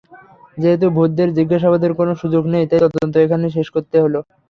যেহেতু 0.57 0.85
ভূতদের 0.95 1.29
জিজ্ঞাসাবাদের 1.37 1.91
কোনো 1.99 2.13
সুযোগ 2.21 2.43
নেই, 2.53 2.65
তাই 2.69 2.79
তদন্ত 2.85 3.13
এখানেই 3.17 3.55
শেষ 3.57 3.67
করতে 3.75 3.95
হলো। 4.03 4.19